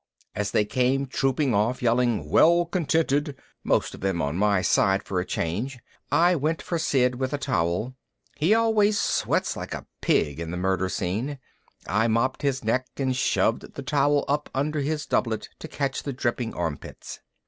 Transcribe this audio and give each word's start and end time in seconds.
As 0.33 0.49
they 0.49 0.65
came 0.65 1.05
trooping 1.05 1.53
off, 1.53 1.83
yelling 1.83 2.27
"Well 2.27 2.65
contented," 2.65 3.35
most 3.63 3.93
of 3.93 4.01
them 4.01 4.19
on 4.19 4.35
my 4.35 4.63
side 4.63 5.03
for 5.03 5.19
a 5.19 5.25
change, 5.27 5.77
I 6.11 6.35
went 6.35 6.59
for 6.59 6.79
Sid 6.79 7.19
with 7.19 7.33
a 7.33 7.37
towel. 7.37 7.93
He 8.35 8.55
always 8.55 8.97
sweats 8.97 9.55
like 9.55 9.75
a 9.75 9.85
pig 10.01 10.39
in 10.39 10.49
the 10.49 10.57
Murder 10.57 10.89
Scene. 10.89 11.37
I 11.85 12.07
mopped 12.07 12.41
his 12.41 12.63
neck 12.63 12.87
and 12.97 13.15
shoved 13.15 13.75
the 13.75 13.83
towel 13.83 14.25
up 14.27 14.49
under 14.55 14.79
his 14.79 15.05
doublet 15.05 15.49
to 15.59 15.67
catch 15.67 16.01
the 16.01 16.13
dripping 16.13 16.55
armpits. 16.55 17.19